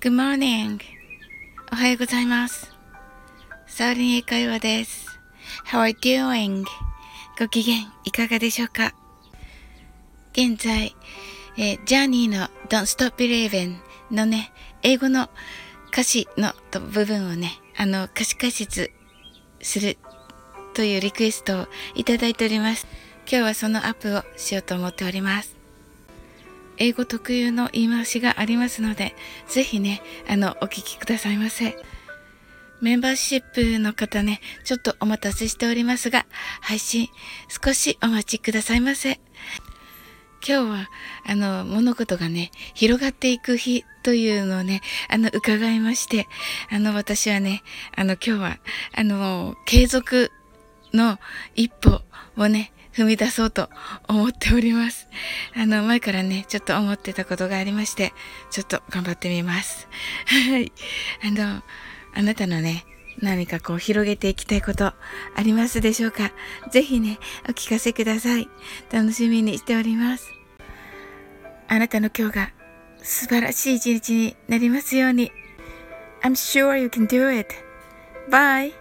[0.00, 0.78] Good morning.
[1.72, 2.72] おはようございます。
[3.66, 5.18] サウリン英会話です。
[5.66, 6.64] How are you doing?
[7.36, 8.94] ご機嫌いかがでしょうか？
[10.34, 10.94] 現在、
[11.56, 13.78] えージャーニーの Don't Stop Believing
[14.12, 14.52] のね、
[14.84, 15.30] 英語の
[15.88, 16.52] 歌詞の
[16.92, 18.92] 部分をね、あの、歌詞解説
[19.60, 19.98] する
[20.74, 22.86] というリクエストをいただいております。
[23.28, 25.57] 今日はそのアップをしようと思っております。
[26.78, 29.14] 英語特有の言い回しがありますので、
[29.48, 31.76] ぜひね、あの、お聞きくださいませ。
[32.80, 36.26] メンバーシップの方ね、ちょっとお待たせしておりますが、
[36.60, 37.08] 配信
[37.48, 39.20] 少しお待ちくださいませ。
[40.46, 40.90] 今日は、
[41.26, 46.28] あの、物事がね、広がっていく日というのをね、あの、伺いまして、
[46.70, 47.62] あの、私はね、
[47.96, 48.58] あの、今日は、
[48.94, 50.30] あの、継続
[50.94, 51.18] の
[51.56, 52.02] 一歩
[52.36, 53.70] をね、踏み出そうと
[54.08, 55.08] 思っております。
[55.54, 58.12] あの、前からね、ちょっと思ってたことがありまして、
[58.50, 59.88] ちょっと頑張ってみます。
[60.26, 60.72] はい。
[61.24, 61.62] あの、
[62.14, 62.84] あなたのね、
[63.20, 64.94] 何かこう広げていきたいことあ
[65.42, 66.32] りますでしょうか？
[66.70, 68.48] ぜひね、お聞かせください。
[68.92, 70.32] 楽しみにしております。
[71.68, 72.52] あなたの今日が
[73.02, 75.32] 素晴らしい一日になりますように。
[76.22, 77.54] I'm sure you can do it.
[78.30, 78.72] Bye!